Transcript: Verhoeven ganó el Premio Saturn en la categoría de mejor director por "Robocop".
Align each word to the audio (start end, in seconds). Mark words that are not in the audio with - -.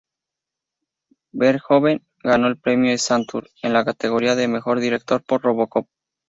Verhoeven 1.31 2.03
ganó 2.23 2.47
el 2.47 2.57
Premio 2.57 2.97
Saturn 2.97 3.45
en 3.61 3.73
la 3.73 3.85
categoría 3.85 4.33
de 4.33 4.47
mejor 4.47 4.79
director 4.79 5.23
por 5.23 5.43
"Robocop". 5.43 5.87